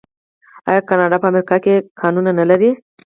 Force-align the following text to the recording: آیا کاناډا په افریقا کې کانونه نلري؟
آیا 0.69 0.81
کاناډا 0.89 1.17
په 1.21 1.27
افریقا 1.29 1.57
کې 1.65 1.75
کانونه 2.01 2.31
نلري؟ 2.39 2.71